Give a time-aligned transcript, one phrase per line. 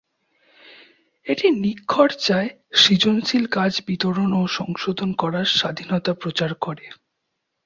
[1.27, 2.49] এটি নিখরচায়
[2.73, 6.85] সৃজনশীল কাজ বিতরণ ও সংশোধন করার স্বাধীনতা প্রচার করে।